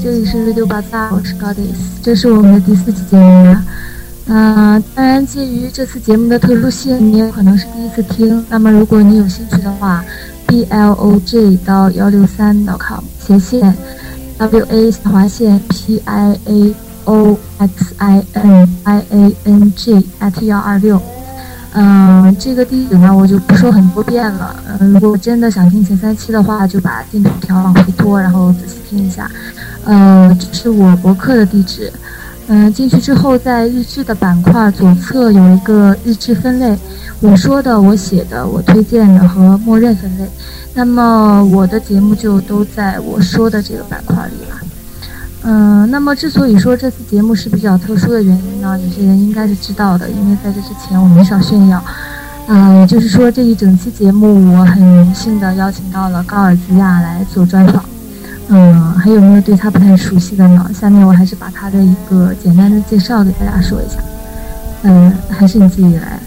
[0.00, 3.64] 这里是 Radio 八八，我是 Goddess，这是我们的第四期节目了。
[4.26, 8.42] 嗯，当然，介于这次节目的特殊性，你有可能是第一次听。
[8.48, 10.02] 那么，如果你有兴趣的话
[10.46, 13.74] ，b l o j 到幺六三 .com 斜线
[14.38, 20.44] w a 下划线 p i a o x i n i a n g at
[20.44, 21.00] 幺二六。
[21.74, 24.56] 嗯，这个地址呢，我就不说很多遍了。
[24.78, 29.30] 嗯，如果真的想听前三期的话，就把进度条往回拖，然后仔细听一下。
[29.84, 31.92] 呃，这是我博客的地址。
[32.48, 36.76] 嗯，进去之后，在日志的板块左侧有一个日志分类，
[37.20, 40.24] 我说的、我写的、我推荐的和默认分类。
[40.74, 44.56] 那么我的节目就都在我说的这个板块里了。
[45.44, 51.82] 嗯，那么之所以说这次节目是比较特殊的原因呢，有些人应该是知道的，因为在这之前我没少炫耀。
[52.48, 57.91] 嗯，也就是说这一整期节目，我很荣幸的邀请到了高尔基亚来做专访。
[58.48, 60.70] 嗯，还有没有对他不太熟悉的呢？
[60.78, 63.98] 下面我还是把他的一个简单的介绍给大家说一下。
[64.82, 66.18] 嗯，还是你自己来，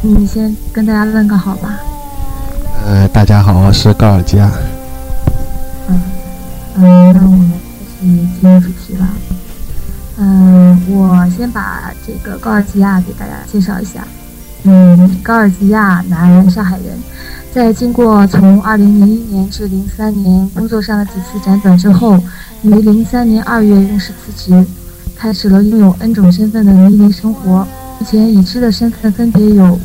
[0.00, 1.78] 你先跟大家问个好吧。
[2.86, 4.50] 呃，大家好，我是高尔基亚。
[5.88, 6.00] 嗯
[6.76, 9.08] 嗯，那我们开始进入主题吧。
[10.16, 14.06] 嗯，我先把这个高尔基亚给大家介绍一下。
[14.62, 16.96] 嗯，高尔基亚，男，上海人。
[17.54, 18.78] 在经过从2001
[19.30, 22.18] 年至03年工作上的几次辗转之后，
[22.64, 24.66] 于03年2月正式辞职，
[25.14, 27.64] 开始了拥有 N 种身份的迷离生活。
[28.00, 29.78] 目前已知的身份分别有，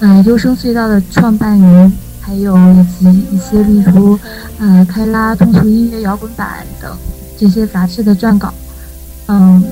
[0.00, 4.18] 呃，优声隧道的创办人，还有以及一些例如，
[4.58, 6.90] 呃，开拉通俗音乐摇滚版等
[7.38, 8.52] 这些杂志的撰稿。
[9.28, 9.62] 嗯，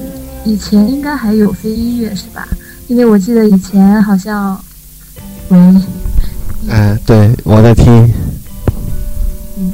[0.45, 2.47] 以前应该还有非音乐是吧？
[2.87, 4.57] 因为我记得以前好像，
[5.49, 5.59] 喂。
[6.71, 7.87] 嗯，对，我在听。
[9.59, 9.73] 嗯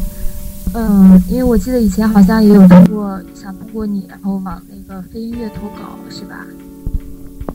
[0.75, 6.47] 嗯，因为我记得以前好像也有通过想通过你，然后往那个飞音乐投稿，是吧？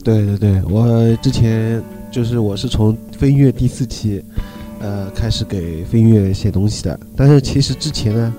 [0.03, 4.23] 对对对，我之前就是我是从飞音乐第四期，
[4.79, 6.97] 呃，开始给飞音乐写东西的。
[7.15, 8.33] 但是其实之前呢，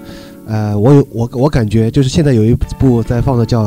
[0.47, 3.61] 呃，我有我我感觉就是现在有一部在放的叫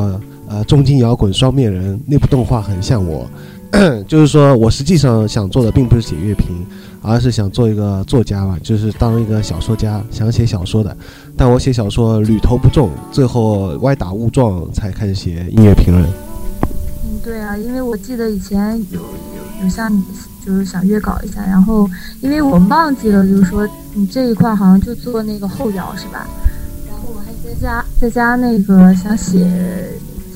[0.47, 3.29] 呃《重金摇滚双面人》那部动画很像我，
[4.07, 6.65] 就是说我实际上想做的并不是写乐评。
[7.05, 10.95] 而是想做一个作家吧，就是当一个小说家，想写小说的。
[11.35, 16.05] 但我写小说屡投不中，最后歪打误撞才开始写音乐评论。
[17.03, 20.01] 嗯，对啊，因为我记得以前有有有像你，
[20.45, 21.85] 就是想约稿一下，然后
[22.21, 26.25] 因为我忘记了，就是说你这一块好像就做那个后摇是吧？
[26.87, 29.39] 然后我还在家在家那个想写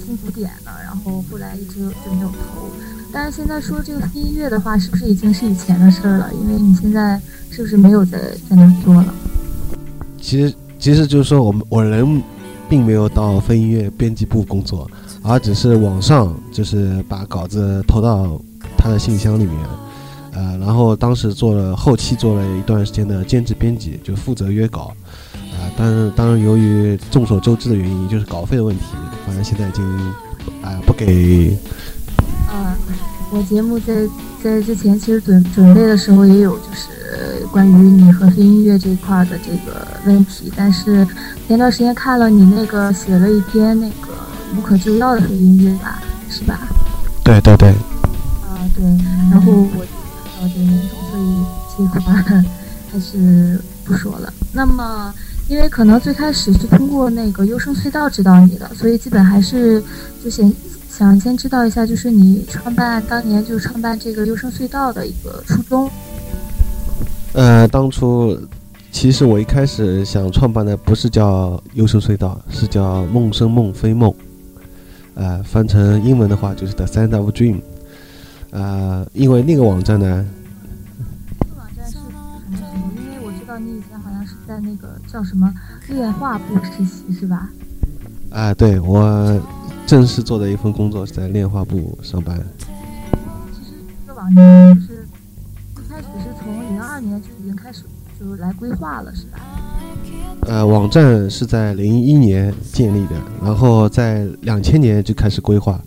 [0.05, 2.67] 新古典呢，然后后来一直就没有投。
[3.11, 6.29] 但是现在说这个音乐的话，是不是已经是以前的事儿了？
[6.33, 7.19] 因为你现在
[7.49, 8.19] 是不是没有在
[8.49, 9.13] 在那做了？
[10.21, 12.21] 其实，其实就是说，我们我人
[12.69, 14.89] 并没有到分音乐编辑部工作，
[15.23, 18.39] 而只是网上就是把稿子投到
[18.77, 19.55] 他的信箱里面，
[20.33, 24.93] 呃，然后当时做了后期做了一段时间的兼职编辑，就负责约稿，
[25.53, 28.83] 啊，但是当然由于众所周知的原因，就是稿费的问题，
[29.25, 29.83] 反正现在已经
[30.61, 31.57] 啊不给。
[33.27, 34.07] 啊，我节目在
[34.43, 40.51] 在之前其实准准备的时候也有，就是关于你和黑音乐这一块的这个问题。
[40.55, 41.05] 但是
[41.47, 44.13] 前段时间看了你那个写了一篇那个
[44.55, 46.59] 无可救药的黑音乐吧，是吧？
[47.23, 47.69] 对对对。
[47.69, 48.83] 啊对，
[49.29, 50.97] 然后我了解那种，
[51.75, 52.13] 所以这块
[52.91, 54.31] 还是不说了。
[54.53, 55.13] 那么，
[55.49, 59.83] 因为可能最开始是通过那个优声隧道知道你的，所以基本还是
[60.23, 60.51] 就先。
[60.97, 65.87] 想先知道一下，就是你创办当年就是创办这个优生隧道的一个初衷。
[67.33, 68.35] 呃，当初
[68.91, 74.11] 其实我一开始想创办的不是叫优生隧道，是叫梦生梦非梦。
[75.13, 77.61] 呃，翻成英文的话就是 The Sound of Dream。
[78.49, 80.25] 呃，因为那个网站呢，
[81.39, 81.97] 那个网站是？
[82.97, 85.53] 因为我知道你以前好像是在那个叫什么
[85.89, 87.47] 炼化部实习，是吧？
[88.31, 89.39] 啊，对我。
[89.87, 92.37] 正式做的一份工作是在炼化部上班。
[93.53, 93.71] 其实
[94.05, 95.07] 这个网站就是
[95.77, 97.83] 一开始是从零二年就已经开始
[98.19, 99.39] 就来规划了，是吧？
[100.41, 105.81] 呃，网站是在零一年建立的，然后在两千年就开始规划。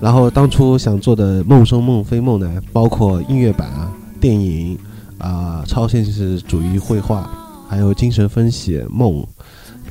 [0.00, 3.68] 然后当初想做的梦生梦非梦呢，包括音乐版、
[4.20, 4.76] 电影
[5.18, 7.30] 啊、超现实主义绘画，
[7.68, 9.24] 还有精神分析、梦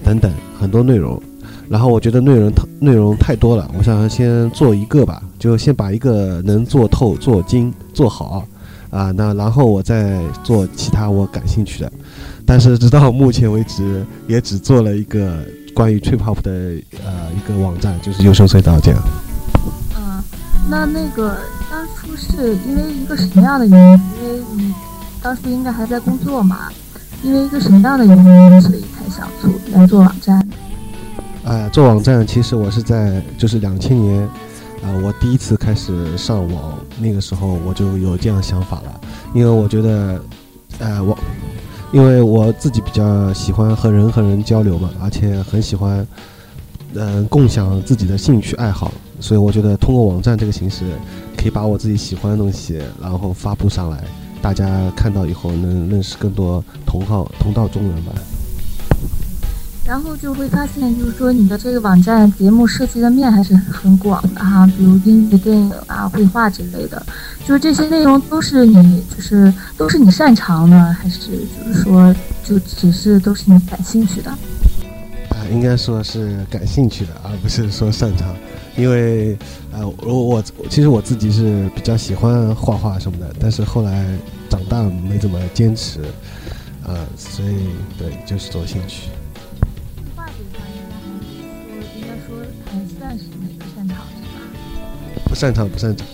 [0.04, 0.30] 等等
[0.60, 1.22] 很多内容。
[1.70, 8.46] 然后我觉得内容太内容太多了，我想先做一个吧，就先把一个能做透、做精、做好，
[8.90, 11.92] 啊，那然后我再做其他我感兴趣的。
[12.46, 15.40] 但是直到目前为止，也只做了一个
[15.74, 16.52] 关于 trip hop 的
[17.04, 19.02] 呃一个网站，就是优声隧道这样。
[19.98, 20.24] 嗯，
[20.70, 21.36] 那那个
[21.72, 24.02] 当初是因为一个什么样的原因？
[24.24, 24.74] 因为你
[25.24, 26.70] 当初应该还在工作嘛？
[27.24, 30.48] 因为一个什么样的原因，所以才想做来做网站？
[31.46, 34.22] 呃，做网站其实我是在就是两千年，
[34.84, 39.02] 啊，我第一次开始上网，那个时候我就有这样想法了，
[39.34, 40.22] 因为我觉得，
[40.80, 41.18] 呃，我。
[41.94, 46.06] 因为我自己比较喜欢和人和人交流嘛，而且很喜欢，
[46.94, 48.92] 嗯，共享自己的兴趣爱好，
[49.22, 50.84] 所以我觉得通过网站这个形式，
[51.38, 54.04] 可以把我自己喜欢的东西，然后发布上来，
[54.42, 58.12] 大家看到以后能认识更多同好同道中人吧。
[59.86, 67.06] 然后就会发现，就是说你的这个网站节目涉及的面还是很广的哈，比如音乐、电影啊、绘画之类的，
[67.46, 74.32] 就是这些内容都是你就是都是你擅长的，还是就是说就只是都是你感兴趣的？
[75.30, 78.36] 啊，应该说是感兴趣的，而不是说擅长，
[78.76, 79.38] 因为
[79.72, 84.04] 呃，我我其实我自己是比较喜欢画画什么的，但是后来
[84.50, 86.02] 长大没怎么坚持，
[86.84, 87.68] 啊，所以
[88.00, 89.10] 对，就是做兴趣。
[95.36, 96.08] 不擅长，不擅长，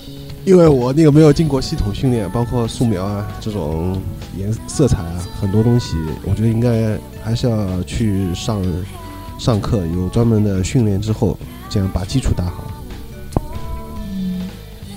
[0.45, 4.01] 因为我那个没有经过系统训练，包括素描啊这种
[4.35, 8.59] 颜色彩啊很多东西，我觉得应该还是要去上
[9.37, 11.37] 上课，有专门的训练之后，
[11.69, 12.63] 这样把基础打好。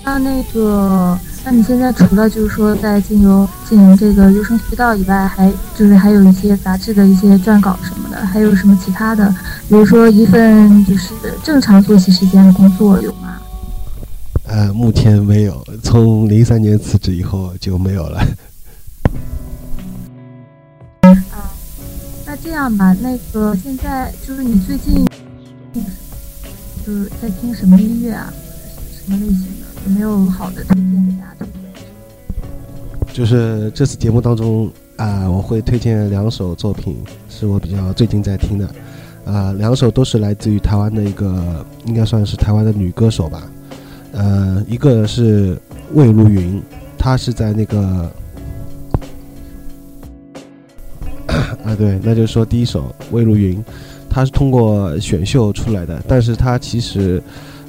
[0.03, 9.29] 那那个，那你现在除了就是说在经由经营这个优生渠道以外，还就是还有一些杂志的一些撰稿什么的，还有什么其他的？
[9.69, 11.12] 比如说一份就是
[11.43, 13.32] 正常作息时间的工作有吗？
[14.55, 15.67] 呃，目前没有。
[15.83, 18.21] 从零三年辞职以后就没有了。
[21.03, 21.51] 啊，
[22.25, 25.05] 那这样吧，那个现在就是你最近
[26.87, 28.33] 就是在听什么音乐啊？
[28.93, 29.67] 什么类型的？
[29.87, 33.12] 有没有好的推荐给大家推荐？
[33.12, 36.97] 就是这次节目当中啊，我会推荐两首作品，
[37.29, 38.73] 是我比较最近在听的。
[39.25, 43.43] 啊，两首都是来自于台湾的一个，应该算是台湾的女歌手吧。
[44.17, 45.59] 呃，一个是
[45.93, 46.63] 魏如云，
[46.97, 47.79] 他是在那个
[51.65, 53.61] 啊，对，那就是说第一首魏如云，
[54.09, 57.21] 他是通过选秀出来的，但是他其实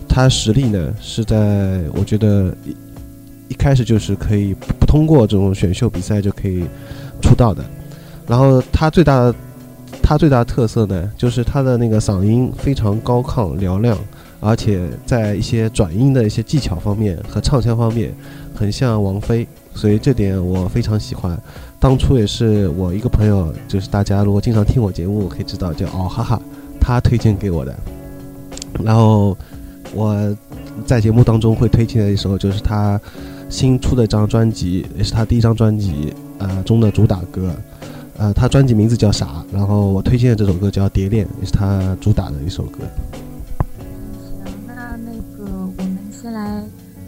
[0.08, 2.76] 他实力呢是在我觉得一
[3.50, 6.64] 一开始就是可以不通过这种选秀比赛就可以
[7.24, 7.66] 出道的，
[8.28, 9.36] 然后他最大的
[10.04, 13.98] 她最大特色呢就是他的那个嗓音非常高亢嘹亮。
[14.46, 18.14] 而且在一些转音的一些技巧方面和唱腔方面，
[18.54, 21.36] 很像王菲，所以这点我非常喜欢。
[21.80, 26.42] 当初也是我一个朋友，就是大家如果经常听我节目，可以知道叫哦哈哈，
[26.80, 27.75] 他推荐给我的。
[28.84, 29.36] 然后
[29.94, 30.38] 我
[30.86, 33.02] 在节目当中会推荐的一首，就是他
[33.50, 37.52] 新出的一张专辑，也是他第一张专辑呃中的主打歌。
[38.18, 42.80] 呃，他专辑名字叫啥，然后我推荐的这首歌叫《蝶恋》，也是他主打的一首歌。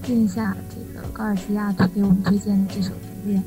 [0.08, 2.92] 听一下这个高尔基亚给我们推荐的这首
[3.26, 3.44] 《蝶恋》。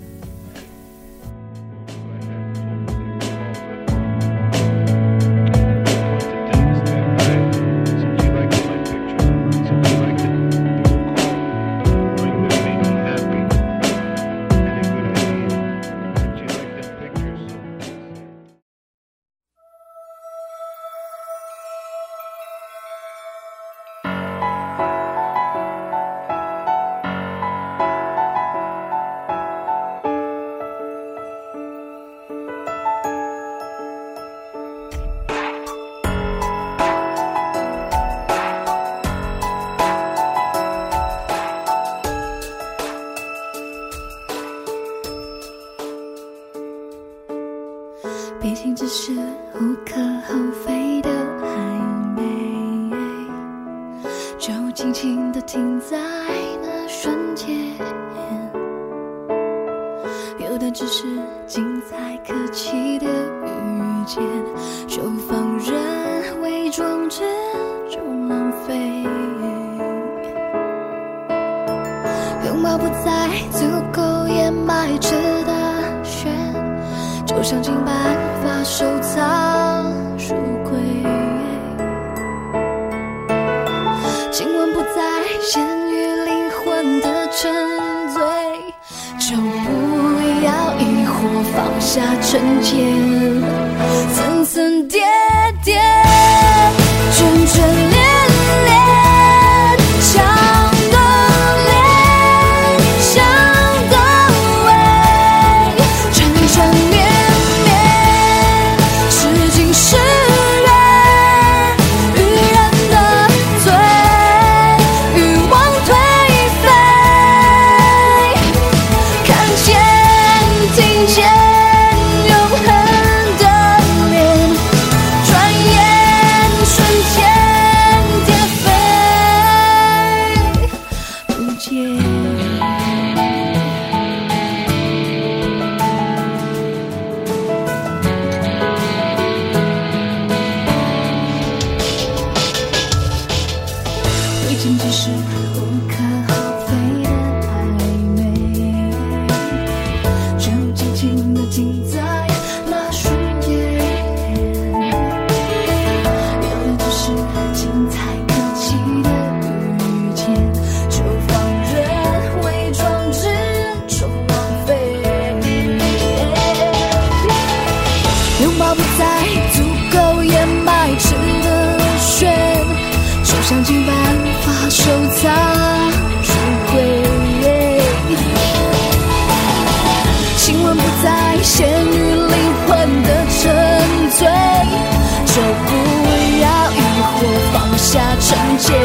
[188.31, 188.79] 成茧，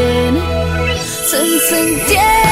[1.30, 2.45] 层层叠。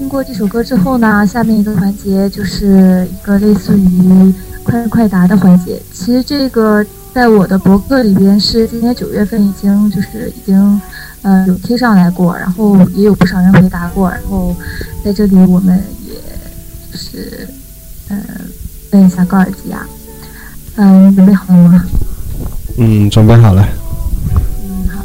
[0.00, 4.32] 听过这首歌之后呢，下面一个环节就是一个类似于
[4.64, 5.78] 快问快答的环节。
[5.92, 10.80] 其实这个在我的博客里边是今年九月份已经就是已经
[11.20, 14.56] 呃有贴上来过，然后也有不少人回答过，然后
[15.04, 16.14] 在这里我们也
[16.90, 17.46] 就是
[18.08, 18.16] 呃
[18.92, 19.86] 问一下高尔基啊，
[20.76, 21.84] 嗯、你准备好了吗？
[22.78, 23.68] 嗯，准备好了。
[24.64, 25.04] 嗯，好。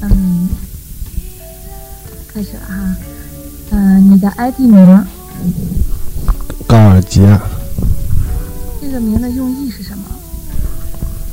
[0.00, 0.48] 嗯，
[2.34, 2.96] 开始了哈。
[4.24, 5.04] 的 ID 名，
[6.66, 7.42] 高尔基啊，
[8.80, 10.04] 这个名的用意是什么？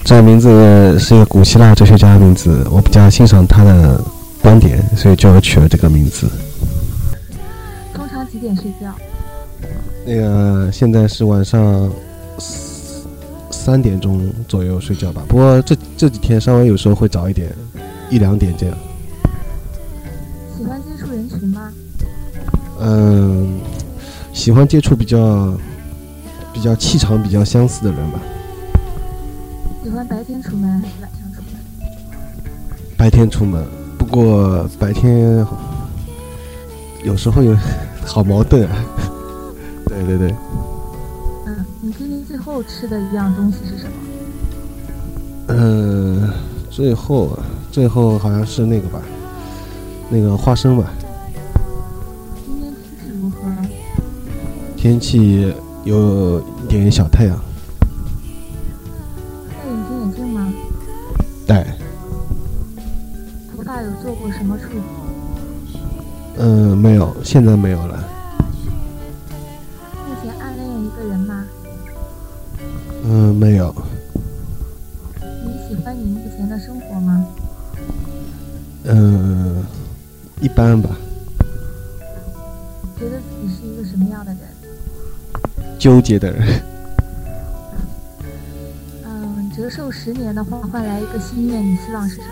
[0.03, 4.03] 这个名字是一个古希腊哲学家的名字，我比较欣赏他的
[4.41, 6.29] 观点，所以就取了这个名字。
[7.93, 8.93] 通常几点睡觉？
[10.05, 11.89] 那个现在是晚上
[12.39, 13.01] 三
[13.51, 17.47] 三点钟左右睡觉吧，不过这这几天稍微有时候会早一点，
[18.09, 18.77] 一两点这样。
[22.83, 23.59] 嗯，
[24.33, 25.53] 喜欢接触比较
[26.51, 28.19] 比较气场比较相似的人吧。
[29.83, 31.59] 喜欢白天出门还是晚上出门？
[32.97, 33.63] 白天出门，
[33.97, 35.45] 不过白天
[37.03, 37.55] 有时候有
[38.05, 38.75] 好矛盾啊。
[39.87, 40.35] 对对对，
[41.45, 43.91] 嗯，你今天最后吃的一样东西是什么？
[45.49, 46.31] 嗯，
[46.69, 49.01] 最后啊，最后好像是那个吧，
[50.09, 50.85] 那个花生吧。
[54.81, 57.39] 天气有一点小太阳，
[59.47, 60.51] 戴隐形眼镜吗？
[61.45, 61.77] 戴，
[63.55, 64.81] 头发有做过什么处理？
[66.39, 68.03] 嗯，没有，现在没有了。
[70.07, 71.45] 目前暗恋一个人吗？
[73.03, 73.71] 嗯，没有。
[75.21, 77.23] 你喜欢你目前的生活吗？
[78.85, 79.63] 嗯，
[80.39, 80.89] 一般吧。
[85.81, 86.61] 纠结的人，
[89.03, 92.27] 嗯，折寿十年的话，换来一个心愿，你希望是什么？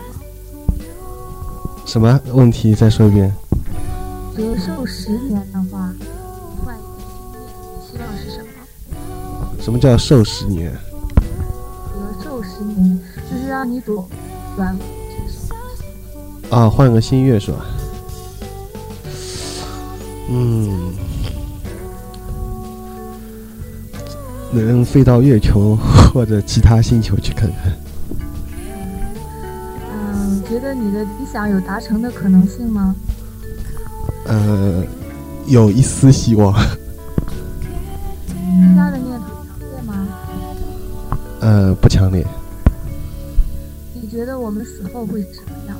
[1.84, 2.76] 什么问题？
[2.76, 3.34] 再说一遍。
[4.36, 5.92] 折寿十年的话，
[6.64, 7.42] 换一个心愿，
[7.74, 8.46] 你希望是什么？
[9.60, 10.72] 什么叫寿十年？
[11.12, 14.08] 折寿十年就是让你躲
[14.56, 14.78] 短
[16.50, 17.66] 啊，换个心月是吧？
[20.28, 20.94] 嗯，
[24.52, 25.76] 能飞到月球
[26.12, 27.72] 或者其他星球去看看。
[29.92, 32.94] 嗯觉得你的理想有达成的可能性吗？
[34.26, 34.84] 呃，
[35.46, 36.52] 有一丝希望。
[38.26, 38.34] 自
[38.74, 40.08] 杀的念头强烈吗？
[41.40, 42.26] 呃，不强烈。
[43.94, 45.76] 你觉得我们死后会是什么样？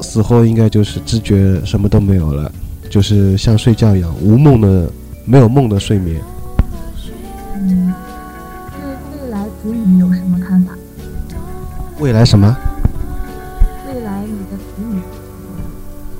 [0.00, 2.52] 死后应该就是知觉什么都没有了，
[2.90, 4.90] 就是像睡觉一样无梦的、
[5.24, 6.20] 没有梦的睡眠。
[12.02, 12.56] 未来什么？
[13.86, 15.00] 未来你的子女，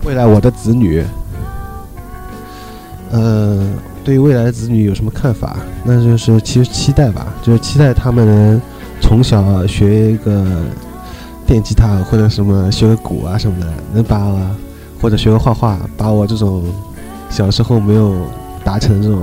[0.04, 1.04] 未来我的子女，
[3.10, 3.66] 呃，
[4.04, 5.56] 对于未来的子女有什么看法？
[5.82, 8.62] 那就是其实期待吧，就是期待他们能
[9.00, 10.46] 从小学一个
[11.48, 14.38] 电吉他或者什么学个鼓啊什么的，能把我
[15.00, 16.62] 或者学个画画，把我这种
[17.28, 18.14] 小时候没有
[18.62, 19.20] 达成的这种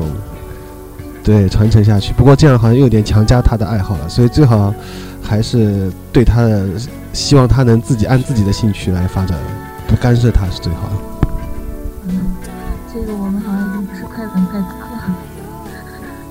[1.24, 2.14] 对传承下去。
[2.14, 4.74] 不过这样好像又有点强加他的爱好了，所以最好
[5.22, 6.68] 还是对他的
[7.14, 9.38] 希望他能自己按自己的兴趣来发展，
[9.88, 10.96] 不干涉他是最好的。
[12.08, 12.20] 嗯，
[12.94, 15.16] 这个我们好像已经不是快本快答了。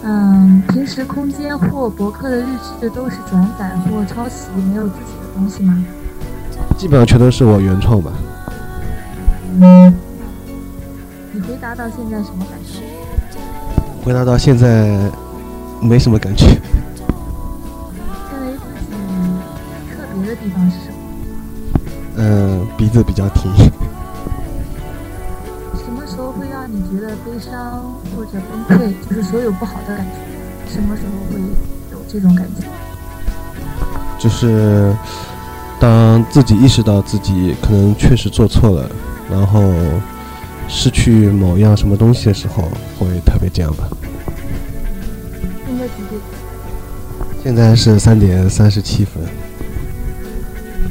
[0.04, 2.46] 嗯，平时空间或博客的日
[2.80, 5.84] 志都是转载或抄袭，没有自己的东西吗？
[6.76, 8.12] 基本上全都是我原创吧。
[9.60, 9.92] 嗯，
[11.32, 12.80] 你回答到现在什么感受？
[14.04, 15.10] 回答到现在
[15.80, 16.46] 没什么感觉。
[16.46, 16.56] 认
[18.46, 18.80] 为自己
[19.90, 20.94] 特别的地方是什么？
[22.16, 23.52] 嗯，鼻子比较挺。
[25.76, 28.92] 什么时候会让你觉得悲伤或者崩溃？
[29.08, 30.12] 就是所有不好的感觉，
[30.74, 31.40] 什么时候会
[31.92, 32.66] 有这种感觉？
[34.18, 34.92] 就是
[35.78, 38.90] 当自己意识到自己可能确实做错了，
[39.30, 39.62] 然后
[40.68, 43.88] 失去某样什么东西的时候，会特别这样吧。
[45.66, 46.20] 现在几点？
[47.42, 49.22] 现在是三点三十七分。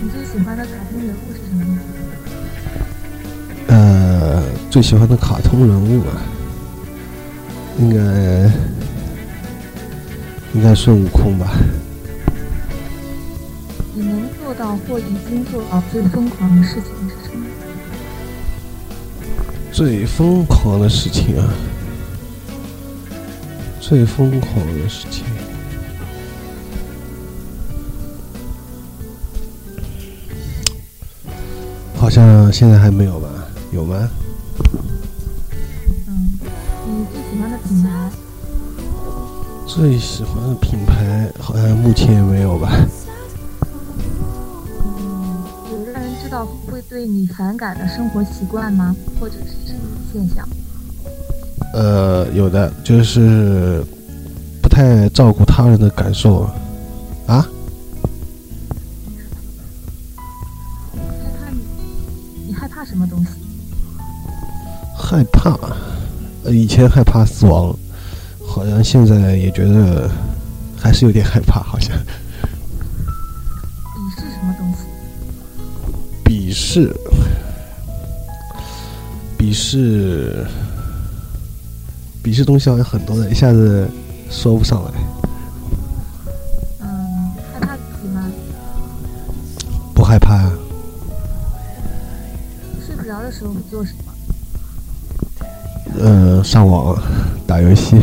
[0.01, 1.77] 你最喜欢的卡通人物是什么？
[3.67, 6.21] 呃，最喜欢的卡通人物啊，
[7.79, 7.95] 应该
[10.53, 11.51] 应该孙悟空吧。
[13.93, 17.26] 你能做到或已经做到最疯狂的事情是什么？
[19.77, 21.53] 最疯狂的事情啊，
[23.79, 25.23] 最疯狂的事情，
[31.95, 33.29] 好像现在还没有吧？
[33.71, 34.09] 有吗？
[36.07, 36.39] 嗯，
[36.87, 38.09] 你最喜欢的品牌？
[39.67, 42.83] 最喜欢的品牌好像目前也没有吧？
[46.77, 48.95] 会对你反感的生活习惯吗？
[49.19, 49.81] 或者是生理
[50.13, 50.47] 现象？
[51.73, 53.83] 呃，有的，就是
[54.61, 56.47] 不太照顾他人的感受
[57.25, 57.49] 啊。
[60.93, 61.61] 害怕你？
[62.45, 63.31] 你害怕什么东西？
[64.95, 65.57] 害怕，
[66.43, 67.75] 呃，以前害怕死亡，
[68.45, 70.07] 好像现在也觉得
[70.77, 71.97] 还是有点害怕，好像。
[76.77, 76.95] 视，
[79.35, 80.45] 鄙视，
[82.23, 83.89] 鄙视东西好像很多的，一下子
[84.29, 84.91] 说不上来。
[86.81, 88.31] 嗯，害怕自己吗？
[89.95, 90.51] 不害怕呀、
[92.85, 94.13] 睡不着的时候会做什么？
[95.99, 96.95] 嗯、上网
[97.47, 97.95] 打游戏，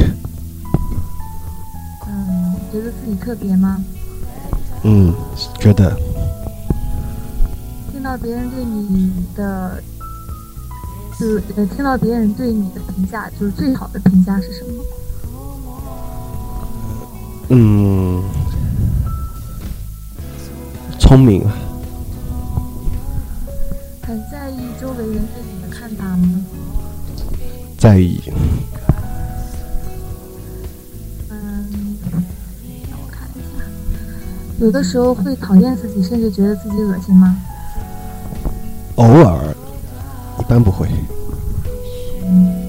[2.09, 3.81] 嗯，觉得自己特别吗？
[4.83, 5.15] 嗯，
[5.61, 6.14] 觉得听
[8.15, 9.83] 到别人对你的，
[11.19, 14.85] 就呃，听到别人对你的评价，就是最好的评价是什么？
[17.49, 18.23] 嗯，
[21.01, 21.53] 聪明啊，
[24.03, 26.45] 很在意周围人对你的看法吗？
[27.77, 28.23] 在意，
[31.31, 31.97] 嗯，
[32.89, 33.65] 让我看一下，
[34.61, 37.37] 有的时候会讨厌自己，甚至觉得自己恶心吗？
[38.97, 39.55] 偶尔，
[40.39, 40.89] 一般不会。
[42.27, 42.69] 嗯，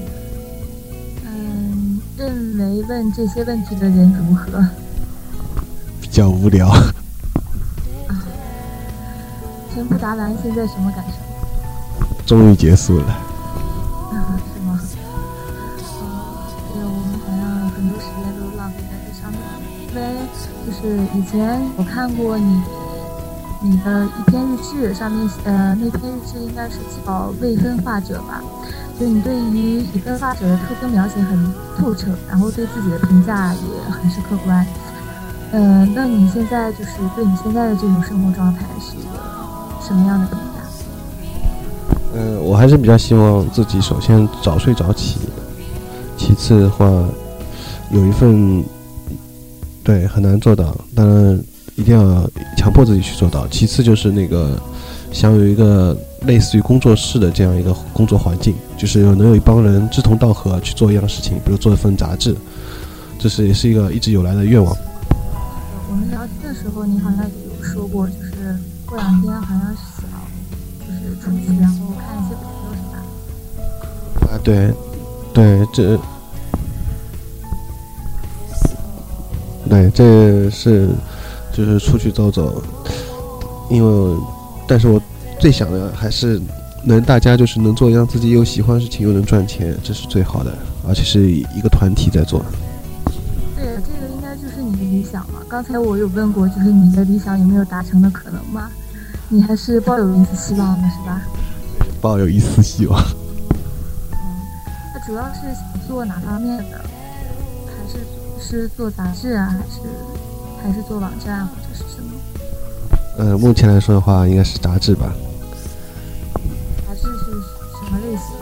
[2.16, 4.66] 认为问这些问题的人如何？
[6.00, 6.68] 比较无聊。
[6.68, 6.92] 啊
[9.74, 11.12] 全部答完，现在什么感受？
[12.24, 13.06] 终于结束了。
[13.06, 14.80] 啊，是吗？
[16.00, 16.04] 哦，
[16.72, 19.38] 对，我们好像很多时间都浪费在这上面，
[19.90, 20.00] 因为
[20.66, 20.80] 就是
[21.18, 22.62] 以前我看过你
[23.66, 28.40] 你的一篇日志，上面呃那篇日志应该是叫未分化者吧，
[28.98, 34.64] 就你对于已分化者的特征描写很透彻，然后对自己的评价也很是客观。
[35.50, 39.18] 呃，那你现在就是对你现在的这种生活状态是一个
[39.84, 40.44] 什么样的评价？
[42.14, 45.18] 嗯，我还是比较希望自己首先早睡早起，
[46.16, 46.86] 其次的话
[47.90, 48.64] 有一份
[49.82, 51.40] 对很难做到，当然
[51.76, 53.46] 一定要强迫自己去做到。
[53.48, 54.60] 其次就是那个
[55.12, 62.34] 想有一个类似于工作室的这样一个工作环境，就是能有一帮人志同道合去做一样事情，比如做一份杂志，
[63.18, 64.76] 这是也是一个一直有来的愿望。
[65.88, 70.10] 我们聊天的时候，你好像有说过，就是过两天好像是想
[70.80, 74.32] 就是出去，然后看一些朋友，是吧？
[74.32, 74.72] 啊，对，
[75.32, 75.98] 对，这，
[79.68, 80.90] 对，这是
[81.56, 82.62] 就是出去走走，
[83.70, 84.16] 因为，
[84.68, 85.00] 但是我
[85.40, 86.38] 最想的还是
[86.84, 90.52] 能大家就是能做一样自己又喜欢的事情又能赚钱，这是最好的，
[90.86, 92.44] 而且是一个团体在做。
[93.56, 95.42] 对，这个应该就是你的理想了。
[95.48, 98.68] 刚才我有问过，就是你的理想有没有达成的可能吗？
[99.30, 101.22] 你还是抱有一丝希望的，是吧？
[102.02, 103.02] 抱有一丝希望。
[104.12, 104.18] 嗯，
[104.94, 106.78] 那主要是想做哪方面的？
[107.66, 107.98] 还是
[108.38, 109.80] 是做杂志啊，还是
[110.66, 112.10] 还是做网站或者是什么？
[113.18, 115.12] 呃，目前来说的话，应该是杂志吧。
[116.86, 118.34] 杂志是什么类型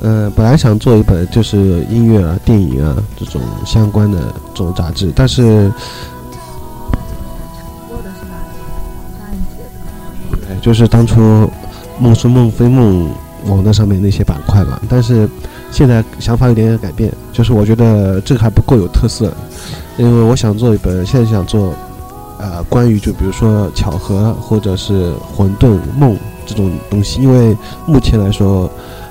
[0.00, 0.08] 的？
[0.08, 4.18] 呃，本来想做一本就是音乐啊、电影啊这种相关的
[4.54, 5.70] 这种杂志，但是
[7.88, 8.34] 过的是吧？
[9.02, 9.62] 网站一些
[10.40, 10.46] 的。
[10.48, 11.46] 对，就是当初
[12.00, 13.14] 梦是梦非梦
[13.46, 15.28] 网站上面那些板块吧，但是
[15.72, 19.32] 现在想法有点点改变，就是我觉得这个还不够有特色，
[19.96, 21.74] 因为我想做一本，现在想做，
[22.38, 27.56] 呃，关于就比如说巧合或者是混沌梦这种东西，因为
[27.86, 28.70] 目前来说，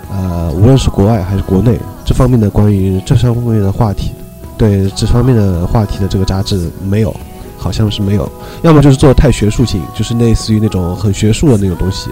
[0.09, 4.11] 呃，无论是国外还是国内，这方面的关于这方面的话题，
[4.57, 7.13] 对这方面的话题的这个杂志没有。
[7.57, 8.27] 好像是没有，
[8.63, 12.09] 要么就是做的太学术性，就是类似于那种很学术的那种东西，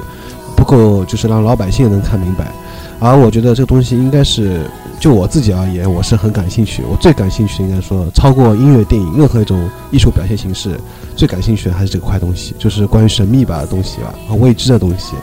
[0.70, 2.52] 够就是让老百姓能看明白。
[3.00, 6.84] 而我觉得这个东西应该是，就我自己而言，我是很感兴趣。
[6.84, 10.78] 我最感兴趣的应该说，超过音乐、电影任何一种艺术表现形式，
[11.16, 15.16] 最感兴趣的还是这个块东西，就是关于神秘吧的东西吧，和未知的东西。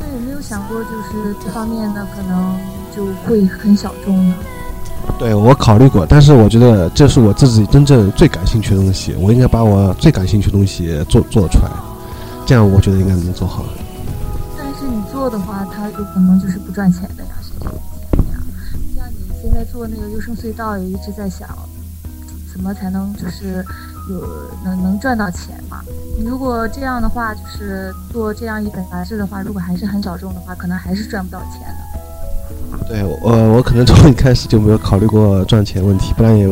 [0.00, 2.56] 那有没有想过，就是这方面的可能
[2.94, 4.34] 就会很小众呢？
[5.18, 11.70] 对我考虑过，但是我觉得这是我自己真正最感兴趣的东西，我应该把我最感兴趣的东西做做出来，
[12.44, 13.64] 这样我觉得应该能做好。
[15.26, 17.72] 做的话，它有可能就是不赚钱的呀，是这个
[18.12, 18.38] 钱呀。
[18.94, 21.48] 像你现在做那个优胜隧道，也一直在想，
[22.52, 23.64] 怎么才能就是
[24.08, 24.24] 有
[24.64, 25.80] 能能赚到钱嘛？
[26.16, 32.86] 你如果这样的话，就是做这样一本杂志的话，如果还是很小众的话，可能还是赚不到钱的。
[32.88, 36.46] 对，我我可能从一开始就没有考虑过赚钱问题，不然也，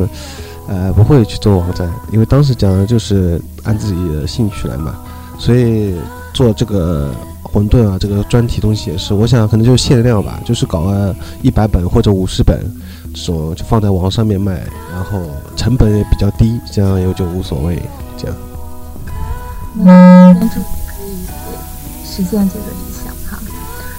[0.67, 4.97] 呃，不会去做网站，因为当时讲的就是按自己的兴趣来嘛，
[5.39, 5.95] 所以
[6.33, 7.15] 做这个
[7.55, 12.59] 混沌啊，这个专题东西也是，我想可能就限量吧，就是搞个一百本或者五十本，
[13.15, 15.21] 这种就放在网上面卖，然后
[15.55, 17.81] 成本也比较低，这样也就无所谓，
[18.17, 18.37] 这样。
[19.77, 22.84] 那祝你可以实现这个。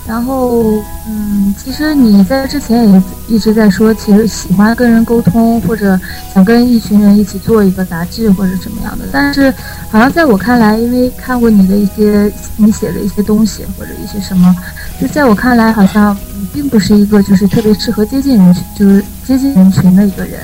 [0.08, 0.64] 然后，
[1.08, 6.00] 嗯，其实你在之前也一直在说，其实喜欢跟人沟通，或者
[6.32, 9.06] 想跟一群人一起做一个杂志或者怎么样的。
[9.12, 9.52] 但是，
[9.90, 14.56] 好像在我看来，因为看过你的一些你写的一些东西或者一些什么，
[15.02, 20.40] 就在我看来，好像你并不是一个就是特别适合接近人群，就是接近人群的一个人。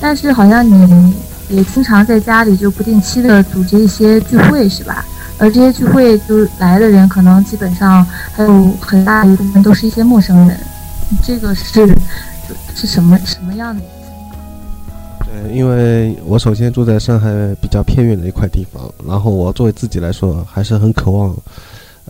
[0.00, 1.12] 但是，好像你
[1.48, 5.04] 也经常在家里就不定期的组织一些聚会，是吧？
[5.40, 10.60] 而这些聚会就来的人，可能基本上还有很大一部分都是一些陌生人。
[11.24, 11.88] 这个是
[12.74, 13.82] 是什么什么样的？
[15.24, 21.30] 对，因为我首先住在上海比较偏远的一块地方，然后我作为自己来说，还是很渴望，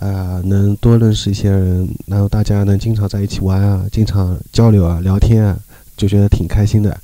[0.01, 5.57] 啊，能多认识一些人，然后大家能经常在一起玩啊，经常交流啊，聊天啊，
[5.97, 6.99] 就觉得挺开心的。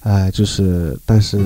[0.00, 1.38] 哎，就是，但是。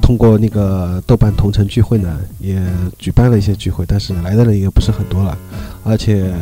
[0.00, 2.60] 通过那个豆瓣同城聚会呢，也
[2.98, 5.38] 举办了一些聚会，但是来的人也不是很多了，
[5.84, 6.32] 而且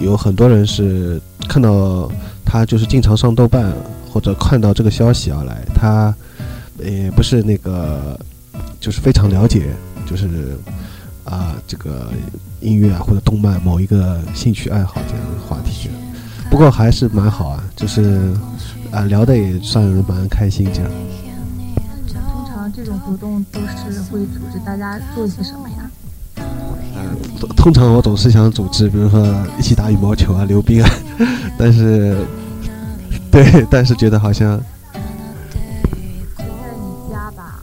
[0.00, 2.10] 有很多人是看到
[2.44, 3.72] 他就是经常上豆瓣
[4.10, 6.14] 或者看到这个消息而来，他
[6.78, 8.18] 也不是那个
[8.80, 9.68] 就是非常了解，
[10.06, 10.56] 就是
[11.24, 12.10] 啊这个
[12.60, 15.90] 音乐啊或者动漫某一个兴趣爱好这样的话题，
[16.50, 18.32] 不过还是蛮好啊，就是
[18.90, 20.90] 啊聊的也算蛮开心这样。
[22.84, 25.88] 这种活动都是会组织大家做一些什么呀？
[26.96, 27.16] 嗯，
[27.56, 29.24] 通常我总是想组织，比如说
[29.56, 30.90] 一起打羽毛球啊、溜冰啊，
[31.56, 32.16] 但是，
[33.30, 34.58] 对，但是觉得好像
[36.36, 37.62] 在你家吧？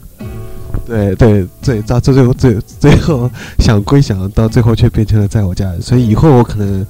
[0.86, 6.86] 对对，最到最后最最后想归想到最后却变成了在我家，所以以后我可能，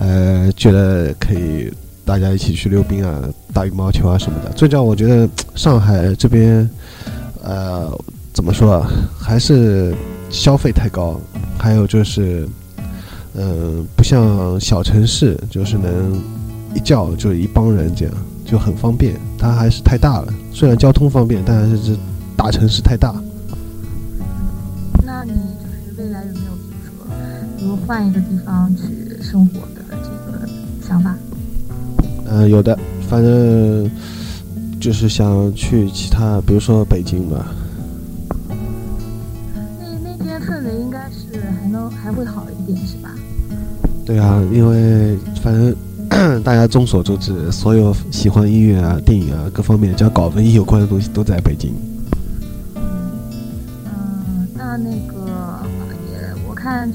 [0.00, 1.72] 呃，觉得可以
[2.04, 3.22] 大家一起去溜冰啊，
[3.54, 4.50] 打羽毛球啊什么的。
[4.50, 6.68] 最主要我觉得上海这边，
[7.42, 7.90] 呃，
[8.32, 9.94] 怎么说啊，还是
[10.30, 11.20] 消费太高，
[11.58, 12.48] 还有就是，
[13.34, 16.20] 嗯、不像小城市，就是能
[16.74, 19.14] 一叫就一帮人这样，就很方便。
[19.38, 21.98] 它还是太大了，虽然交通方便，但是这
[22.36, 23.14] 大城市太大。
[25.06, 27.06] 那你就是未来有没有比如说，
[27.56, 30.48] 比如换一个地方去生活的这个
[30.86, 31.14] 想法？
[32.30, 33.90] 嗯、有的，反正
[34.80, 37.46] 就是想去其他，比如说北京吧。
[38.48, 38.54] 那
[40.02, 43.10] 那边氛围应该是还能还会好一点是吧？
[44.06, 45.74] 对啊，因为反正
[46.42, 51.72] 大家众所周知，所有喜欢音乐啊、电影啊各方面，只要搞文艺有关的东西都在北京。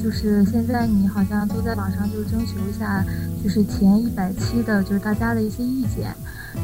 [0.02, 3.04] 就是现在你好像都在网上就征求一下，
[3.44, 6.14] 就是前一百期的，就是大家的一些意见。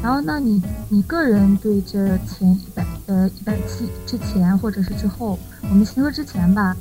[0.02, 5.38] 然后，那你你个人对这前一百呃一百期之前或者是之后，
[5.68, 6.76] 我们先说之前吧，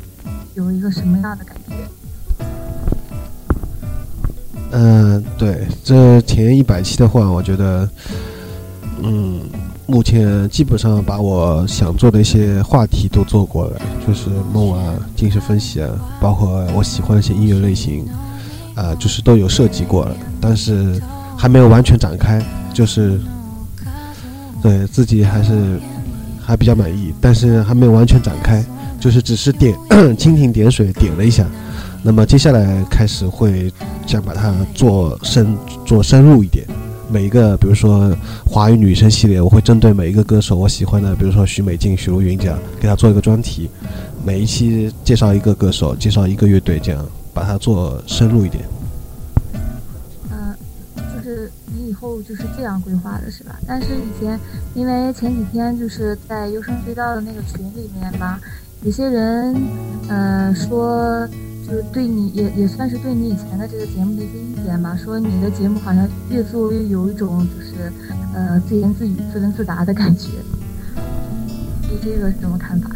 [0.53, 1.73] 有一个什么样的感觉？
[4.71, 7.89] 嗯，对，这前一百期的话，我觉得，
[9.01, 9.41] 嗯，
[9.89, 15.89] 目前基本上把我想做的一些话题都做过了，就是梦啊、精神分析啊，
[16.21, 18.07] 包括我喜欢一些音乐类型，
[18.75, 21.01] 啊、就是都有涉及过了，但是
[21.35, 22.39] 还没有完全展开，
[22.71, 23.19] 就是
[24.61, 25.79] 对自己还是
[26.39, 28.63] 还比较满意，但是还没有完全展开，
[28.99, 29.75] 就是只是点
[30.15, 31.47] 蜻蜓点水点了一下。
[32.03, 33.73] 那么接下来开始会
[34.05, 36.63] 想把它做深做深入一点。
[37.11, 43.69] 每一个，比如说华语女生系列，我会针对每一个歌手我喜欢的，比如说徐美静、许茹芸这样，给她做一个专题。
[44.23, 48.63] 每一期介绍一个歌手，介绍一个乐队，这样把它做深入一点。
[50.29, 50.55] 呃，
[50.95, 53.57] 就是你以后就是这样规划的是吧？
[53.65, 54.39] 但是以前
[54.75, 58.37] 因为前几天就是在优声隧道的那个群里面嘛，
[58.83, 59.55] 有些人
[60.09, 61.27] 呃说，
[61.69, 67.93] 就是对你也也算是对你以前的这个节目的一些意见吧，说你的节目好像越做越有一种就是
[68.33, 70.29] 呃自言自语、自问自答的感觉。
[71.87, 72.89] 对这个是什么看法？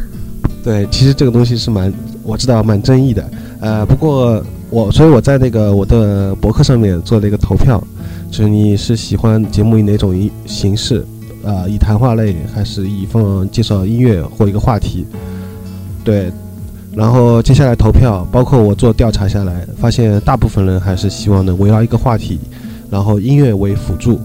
[0.63, 7.83] 对，其实这个东西是蛮我知道蛮争议的，呃，不过我所以我在那个我的博客上面做了一个投票，
[8.31, 11.05] 就是你是喜欢节目以哪种形式，
[11.45, 15.05] 啊、以谈话类还是以放介绍音乐或一个话题，
[16.03, 16.31] 对，
[16.95, 22.39] 然后接下来投票，包括我做调查下来，发现大部分人还是希望能围绕一个话题，
[22.89, 24.19] 然后音乐为辅助。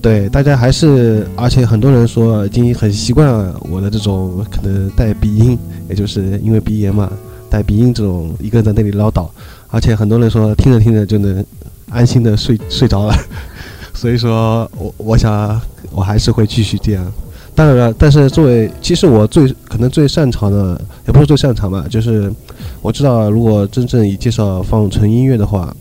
[0.00, 7.12] 对，大家还是，而且很多人说已经很习惯我的这种可能带鼻音，也就是因为鼻炎嘛，
[7.50, 9.28] 带鼻音这种一个人在那里唠叨，
[9.68, 11.44] 而且很多人说听着听着就能
[11.90, 13.14] 安心的睡睡着了，
[13.94, 15.60] 所以说我我想
[15.90, 17.12] 我还是会继续这样。
[17.54, 22.32] 当然了，但是作为其实我最可能最擅长的，也不是最擅长吧，就是
[22.80, 25.74] 我知道如果真正以介绍放纯音乐的话，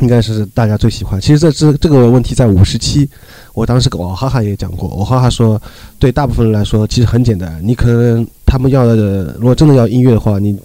[0.00, 1.20] 应该是大家最喜欢。
[1.20, 3.08] 其实这这这个问题在五十期，
[3.52, 5.60] 我当时跟我哈哈也讲过，我哈哈说，
[5.98, 10.56] 对大部分人来说其实很简单，你可能他们要的，如果真的要音乐的话，你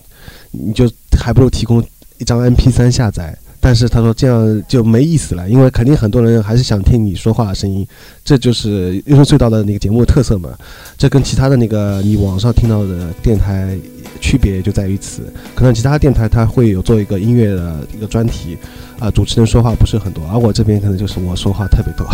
[0.51, 1.83] 你就还不如提供
[2.19, 3.35] 一张 MP 3下载。
[3.63, 7.87] 但是他说这样就没意思了，因为肯定很多人还是想听你说话的声音，
[8.25, 10.49] 这就是优声隧道的那个节目的特色嘛。
[10.97, 13.77] 这跟其他的那个你网上听到的电台
[14.19, 18.57] 区别就在于此，可能其他电台它会有做一个音乐的一个专题，
[18.99, 22.07] 啊、主持人说话不是很多，而我这边可能就是我说话特别多。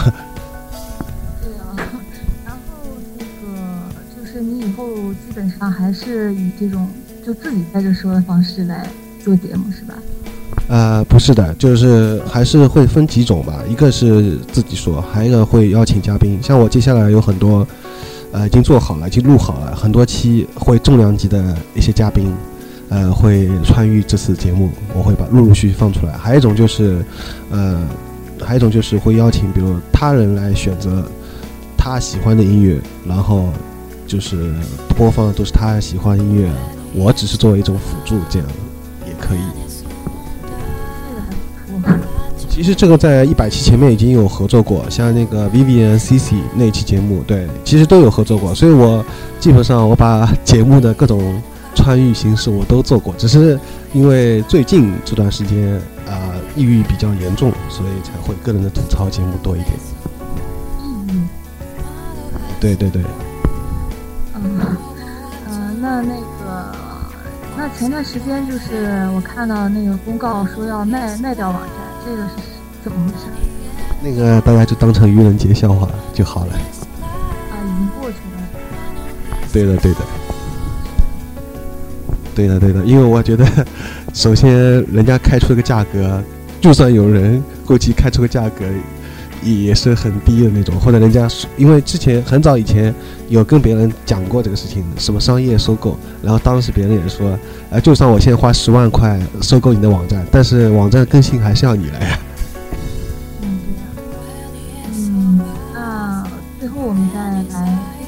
[1.41, 1.75] 对啊，
[2.45, 2.59] 然后
[3.17, 6.89] 那个就是你以后基本上还是以这种
[7.25, 8.85] 就自己在这说的方式来
[9.23, 9.93] 做节目是吧？
[10.67, 13.59] 呃，不是的，就是还是会分几种吧。
[13.69, 16.37] 一个是自己说，还有一个会邀请嘉宾。
[16.43, 17.65] 像我接下来有很多，
[18.33, 22.33] 呃，已经做好了，已经录好了，很多期会重量级的一些嘉宾，
[22.89, 26.11] 呃，会参与这次节目，我会把陆陆续续放出来。
[26.17, 27.01] 还有一种就是，
[27.49, 27.81] 呃，
[28.41, 31.01] 还有一种就是会邀请，比如他人来选择
[31.77, 32.77] 他喜欢的音乐，
[33.07, 33.53] 然后
[34.05, 34.53] 就是
[34.97, 36.51] 播放的都是他喜欢音乐，
[36.93, 38.47] 我只是作为一种辅助，这样
[39.05, 39.39] 也可以。
[42.57, 49.05] 其实这个在一百期前面已经有合作过，像那个 Vivian CC 那期节目，对，其实都有合作过，所以我
[49.39, 51.39] 基本上我把节目的各种
[51.75, 53.59] 参与形式我都做过，只是
[53.93, 55.75] 因为最近这段时间
[56.07, 59.73] 啊、抑郁比较严重，所以才会个人的吐槽节目多一点。
[60.81, 61.21] 抑郁，
[62.59, 63.03] 对对对，
[64.33, 64.59] 嗯，
[65.79, 66.75] 那那个，
[67.55, 72.35] 那前段时间就是我看到那个公告说要卖卖掉网站，这个是
[72.85, 73.25] 怎么回事？
[74.01, 76.53] 那个大家就当成愚人节笑话就好了。
[76.53, 78.39] 啊，已经过去了。
[79.51, 79.99] 对的，对的，
[82.33, 82.85] 对的，对的。
[82.85, 83.45] 因为我觉得，
[84.13, 84.49] 首先
[84.85, 86.23] 人家开出这个价格，
[86.61, 88.63] 就算有人过去开出个价格，
[89.47, 90.79] 也是很低的那种。
[90.79, 92.93] 或者人家，因为之前很早以前
[93.29, 97.37] 有跟别人讲过这个事情，什么商业收购，然后当时别人也说，
[97.69, 102.19] 呃，就算我现在花十万块收购你的网站，但是网站更新还是要你来呀。
[103.41, 104.87] 嗯，对呀。
[104.95, 105.41] 嗯，
[105.73, 106.23] 那
[106.59, 107.43] 最后我们再来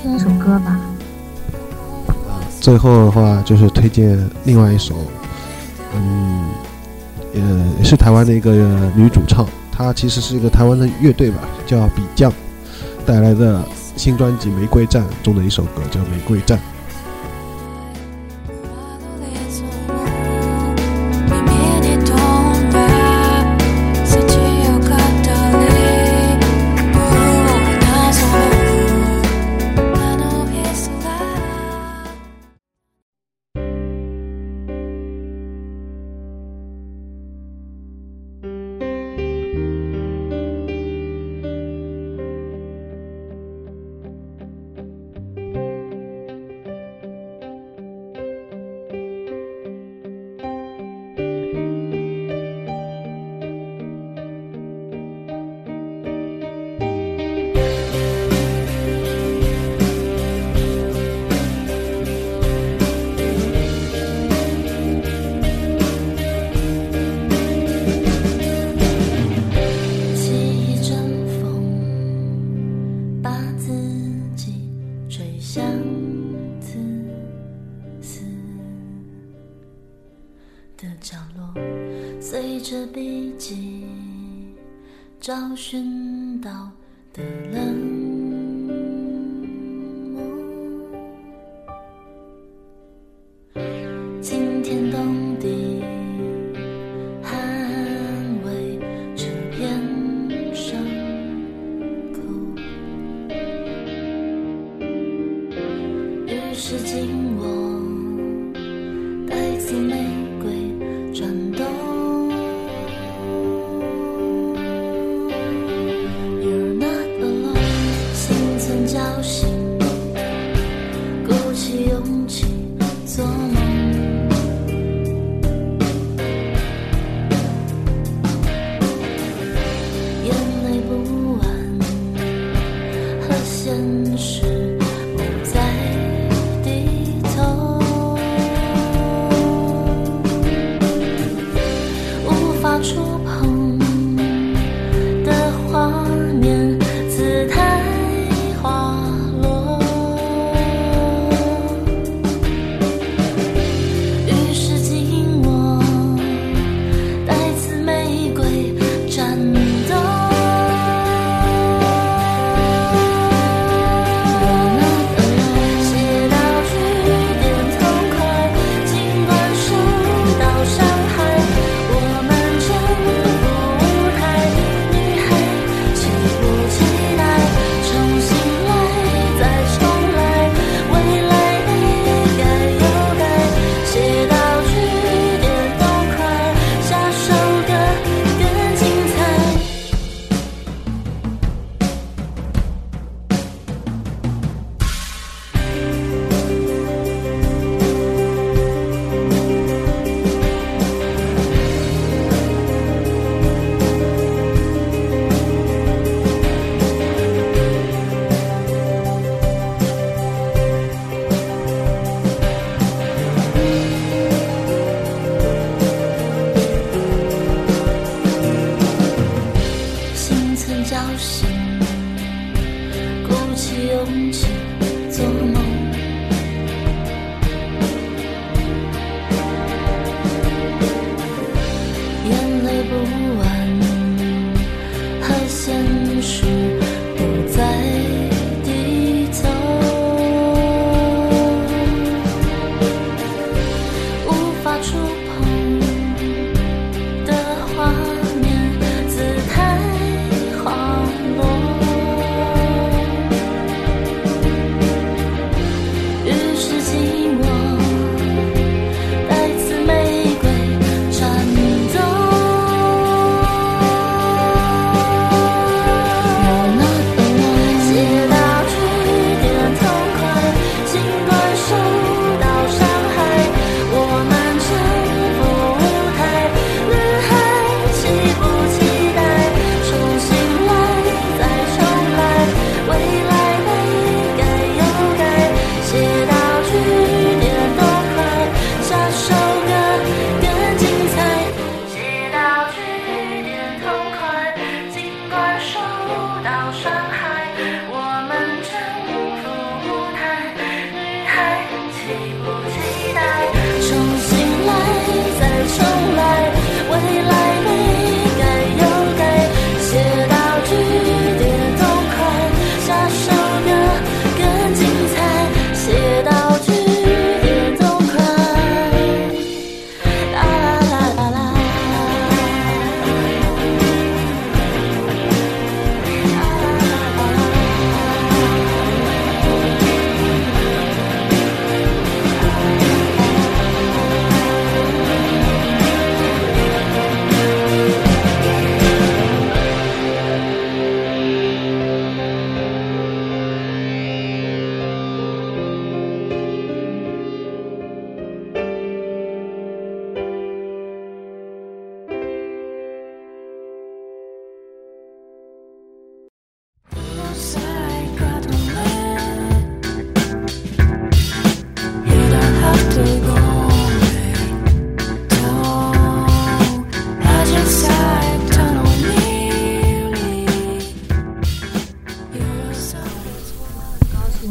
[0.02, 0.80] 推荐一首歌吧。
[2.60, 4.94] 最后的话就是推荐另外一首，
[5.96, 6.44] 嗯，
[7.34, 8.52] 呃，也是台湾的一个
[8.96, 9.48] 女主唱，
[9.80, 12.30] 它其实是一个台湾的乐队吧，叫比匠，
[13.06, 13.64] 带来的
[13.96, 16.58] 新专辑《玫瑰战》中的一首歌叫《玫瑰战》。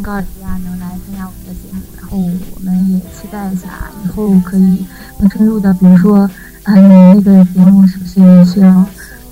[0.09, 2.16] 高尔基亚能来参加我们的节目，然后
[2.54, 4.86] 我们也期待一下以后可以
[5.18, 6.20] 更深入的，比如说
[6.62, 8.68] 啊，你那个节目是不是需要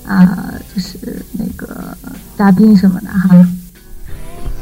[0.05, 0.99] 啊，就是
[1.31, 1.97] 那个
[2.37, 3.49] 嘉宾什么的哈？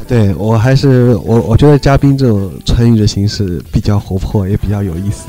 [0.08, 5.26] 对我还是我我觉得嘉宾这种参与的形式比较活泼，也比较有意思。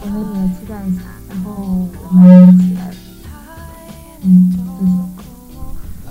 [0.00, 2.71] 我们也期待一下，然后我们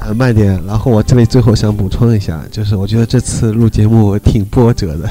[0.02, 0.62] 呃，慢点。
[0.66, 5.10] 然后我这里最后想补充一下，就是我觉得这次录节目挺波折的，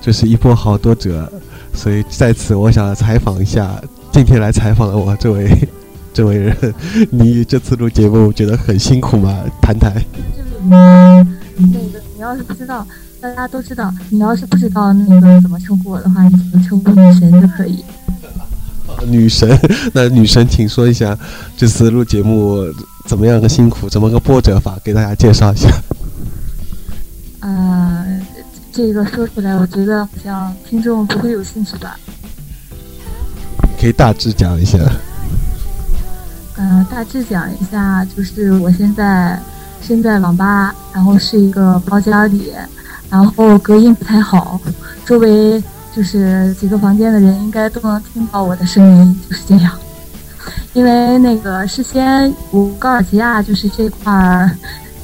[0.00, 1.30] 就是一波好多折，
[1.74, 3.80] 所以在此我想采访一下
[4.12, 5.68] 今天来采访的我这位
[6.12, 6.56] 这位人，
[7.10, 9.36] 你这次录节目觉得很辛苦吗？
[9.60, 9.92] 谈谈。
[10.68, 11.24] 那
[11.64, 12.86] 个你要是不知道，
[13.20, 17.84] 大家都知道，你要是不知道那个怎么称呼我的话，你就称呼女神就可以。
[19.06, 19.58] 女神，
[19.92, 21.16] 那女神，请说一下
[21.56, 22.64] 这次录节目
[23.06, 25.68] 怎么样个辛苦，怎么个波折法，给大家介绍一下。
[27.40, 28.04] 呃，
[28.72, 31.98] 这个说出来，我觉得好像听众不会有兴趣吧。
[33.80, 34.78] 可以大致讲一下。
[36.56, 39.40] 呃，大致讲一下，就是我现在
[39.80, 42.52] 身在网吧，然后是一个包间里，
[43.08, 44.60] 然后隔音不太好，
[45.06, 45.62] 周围。
[45.94, 49.72] 就是几个房间的人应该都能听到我的声音，就是这样。
[50.72, 54.50] 因为那个事先，我高尔基亚就是这块儿，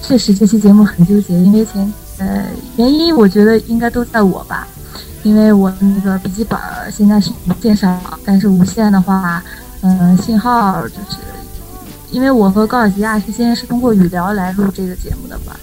[0.01, 2.45] 确实这期节目很纠结，因为前呃
[2.77, 4.67] 原因我觉得应该都在我吧，
[5.25, 6.59] 因为我那个笔记本
[6.91, 9.43] 现在是无线上，但是无线的话，
[9.81, 11.19] 嗯，信号就是，
[12.13, 15.57] 因为我和高尔基亚之间是通过语聊来录这个节目的吧，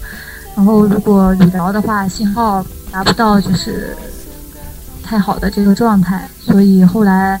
[0.54, 2.62] 然后如果语聊的话，信号
[2.92, 3.96] 达不到就是。
[5.04, 7.38] 太好的这个状态，所以后来，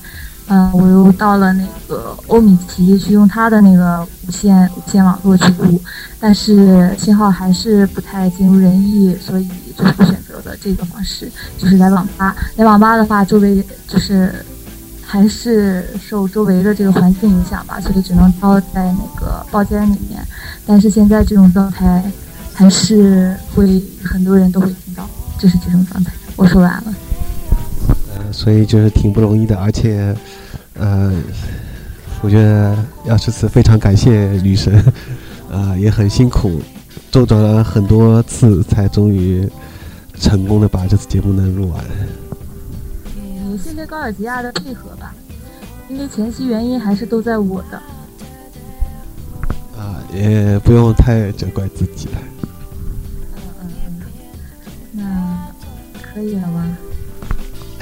[0.48, 5.80] 嗯，我又到了那个欧米奇去用它的那个无线无线网络去录，
[6.20, 12.36] 但是信号还是不太尽如人意，所以最后选择了这个方式，就是来网吧。
[12.56, 14.44] 来网吧的话，周围就是
[15.02, 20.22] 还是受周围的这个环境影响吧，所以只能待在那个包间里面。
[20.66, 22.04] 但是现在这种状态，
[22.52, 25.08] 还是会很多人都会听到，
[25.38, 26.12] 就是这种状态。
[26.36, 26.94] 我说完了。
[28.34, 30.12] 所以就是挺不容易的，而且，
[30.74, 31.12] 呃，
[32.20, 32.76] 我觉得
[33.06, 34.74] 要这次非常感谢女神，
[35.50, 36.60] 啊， 也很辛苦，
[37.12, 39.48] 周转了很多次才终于
[40.18, 41.84] 成功的把这次节目能录完。
[43.16, 45.14] 嗯，谢谢高尔吉亚的配合吧，
[45.88, 47.80] 因为前期原因还是都在我的。
[49.78, 52.18] 啊，也不用太责怪自己了。
[53.62, 54.02] 嗯嗯
[54.92, 55.48] 嗯，那
[56.02, 56.76] 可以了吗？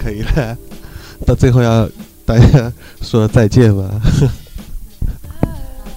[0.02, 0.56] 可以了，
[1.26, 1.88] 到最后要
[2.26, 3.82] 大家说再见吧。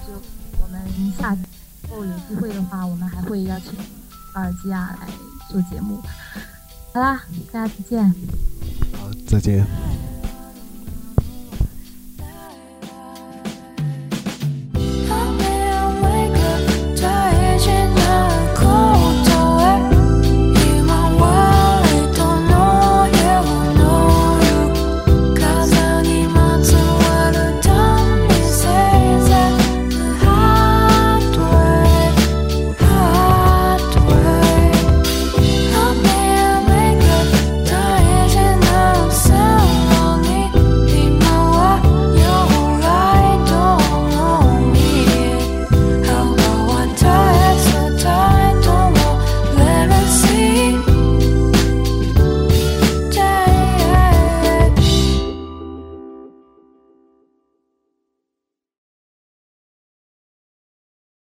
[0.06, 0.12] 就
[0.60, 0.80] 我们
[1.18, 1.42] 下次
[1.90, 3.72] 后有机会的话，我们还会邀请
[4.34, 5.08] 阿尔基亚来
[5.50, 6.00] 做节目。
[6.92, 7.20] 好啦，
[7.52, 8.14] 大家再见。
[8.92, 9.66] 好，再见。